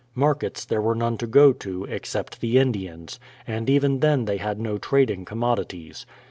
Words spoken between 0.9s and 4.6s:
none to go to, except the Indians; and even then they had